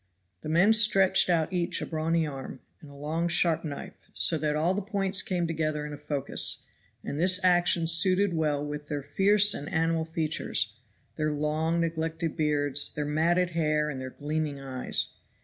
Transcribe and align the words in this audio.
The 0.41 0.49
men 0.49 0.73
stretched 0.73 1.29
out 1.29 1.53
each 1.53 1.79
a 1.79 1.85
brawny 1.85 2.25
arm, 2.25 2.61
and 2.81 2.89
a 2.89 2.95
long 2.95 3.27
sharp 3.27 3.63
knife, 3.63 4.09
so 4.15 4.35
that 4.39 4.55
all 4.55 4.73
the 4.73 4.81
points 4.81 5.21
came 5.21 5.45
together 5.45 5.85
in 5.85 5.93
a 5.93 5.97
focus; 5.99 6.65
and 7.03 7.19
this 7.19 7.39
action 7.43 7.85
suited 7.85 8.33
well 8.33 8.65
with 8.65 8.87
their 8.87 9.03
fierce 9.03 9.53
and 9.53 9.69
animal 9.69 10.05
features, 10.05 10.73
their 11.17 11.31
long 11.31 11.79
neglected 11.81 12.35
beards, 12.35 12.91
their 12.95 13.05
matted 13.05 13.51
hair 13.51 13.91
and 13.91 14.01
their 14.01 14.09
gleaming 14.09 14.59
eyes. 14.59 15.09